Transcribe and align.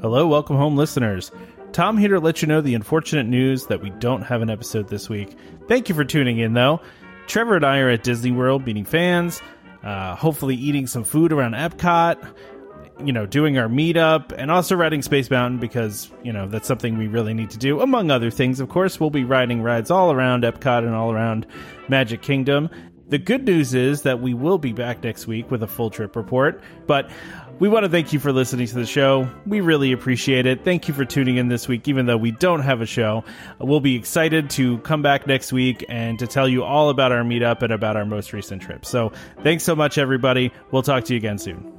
Hello, 0.00 0.28
welcome 0.28 0.54
home, 0.54 0.76
listeners. 0.76 1.32
Tom 1.72 1.98
here 1.98 2.10
to 2.10 2.20
let 2.20 2.40
you 2.40 2.46
know 2.46 2.60
the 2.60 2.76
unfortunate 2.76 3.26
news 3.26 3.66
that 3.66 3.82
we 3.82 3.90
don't 3.90 4.22
have 4.22 4.42
an 4.42 4.48
episode 4.48 4.86
this 4.86 5.08
week. 5.08 5.36
Thank 5.66 5.88
you 5.88 5.94
for 5.96 6.04
tuning 6.04 6.38
in, 6.38 6.54
though. 6.54 6.80
Trevor 7.26 7.56
and 7.56 7.66
I 7.66 7.80
are 7.80 7.90
at 7.90 8.04
Disney 8.04 8.30
World 8.30 8.64
meeting 8.64 8.84
fans, 8.84 9.42
uh, 9.82 10.14
hopefully 10.14 10.54
eating 10.54 10.86
some 10.86 11.02
food 11.02 11.32
around 11.32 11.54
Epcot, 11.54 12.32
you 13.04 13.12
know, 13.12 13.26
doing 13.26 13.58
our 13.58 13.66
meetup, 13.66 14.32
and 14.38 14.52
also 14.52 14.76
riding 14.76 15.02
Space 15.02 15.30
Mountain 15.30 15.58
because, 15.58 16.12
you 16.22 16.32
know, 16.32 16.46
that's 16.46 16.68
something 16.68 16.96
we 16.96 17.08
really 17.08 17.34
need 17.34 17.50
to 17.50 17.58
do. 17.58 17.80
Among 17.80 18.12
other 18.12 18.30
things, 18.30 18.60
of 18.60 18.68
course, 18.68 19.00
we'll 19.00 19.10
be 19.10 19.24
riding 19.24 19.62
rides 19.62 19.90
all 19.90 20.12
around 20.12 20.44
Epcot 20.44 20.86
and 20.86 20.94
all 20.94 21.10
around 21.10 21.44
Magic 21.88 22.22
Kingdom. 22.22 22.70
The 23.08 23.18
good 23.18 23.44
news 23.44 23.72
is 23.72 24.02
that 24.02 24.20
we 24.20 24.34
will 24.34 24.58
be 24.58 24.72
back 24.72 25.02
next 25.02 25.26
week 25.26 25.50
with 25.50 25.62
a 25.62 25.66
full 25.66 25.88
trip 25.88 26.14
report, 26.14 26.60
but 26.86 27.10
we 27.58 27.68
want 27.68 27.84
to 27.84 27.90
thank 27.90 28.12
you 28.12 28.20
for 28.20 28.32
listening 28.32 28.66
to 28.66 28.74
the 28.74 28.86
show. 28.86 29.28
We 29.46 29.60
really 29.62 29.92
appreciate 29.92 30.44
it. 30.44 30.62
Thank 30.62 30.88
you 30.88 30.94
for 30.94 31.04
tuning 31.04 31.38
in 31.38 31.48
this 31.48 31.66
week, 31.66 31.88
even 31.88 32.06
though 32.06 32.18
we 32.18 32.32
don't 32.32 32.60
have 32.60 32.82
a 32.82 32.86
show. 32.86 33.24
We'll 33.58 33.80
be 33.80 33.96
excited 33.96 34.50
to 34.50 34.78
come 34.78 35.00
back 35.00 35.26
next 35.26 35.52
week 35.52 35.84
and 35.88 36.18
to 36.18 36.26
tell 36.26 36.48
you 36.48 36.64
all 36.64 36.90
about 36.90 37.10
our 37.10 37.22
meetup 37.22 37.62
and 37.62 37.72
about 37.72 37.96
our 37.96 38.04
most 38.04 38.32
recent 38.32 38.60
trip. 38.60 38.84
So 38.84 39.12
thanks 39.42 39.64
so 39.64 39.74
much, 39.74 39.96
everybody. 39.96 40.52
We'll 40.70 40.82
talk 40.82 41.04
to 41.04 41.14
you 41.14 41.16
again 41.16 41.38
soon. 41.38 41.77